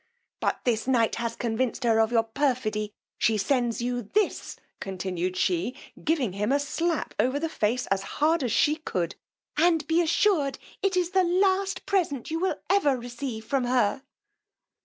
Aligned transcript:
but 0.39 0.59
this 0.65 0.87
night 0.87 1.17
has 1.17 1.35
convinced 1.35 1.83
her 1.83 1.99
of 1.99 2.11
your 2.11 2.23
perfidy: 2.23 2.91
she 3.19 3.37
sends 3.37 3.83
you 3.83 4.01
this, 4.01 4.55
continued 4.79 5.37
she, 5.37 5.75
giving 6.03 6.33
him 6.33 6.51
a 6.51 6.59
slap 6.59 7.13
over 7.19 7.39
the 7.39 7.47
face 7.47 7.85
as 7.91 8.01
hard 8.17 8.43
as 8.43 8.51
she 8.51 8.77
could, 8.77 9.13
and 9.57 9.85
be 9.85 10.01
assured 10.01 10.57
it 10.81 10.97
is 10.97 11.11
the 11.11 11.23
last 11.23 11.85
present 11.85 12.31
you 12.31 12.39
will 12.39 12.55
ever 12.67 12.97
receive 12.97 13.45
from 13.45 13.65
her. 13.65 14.01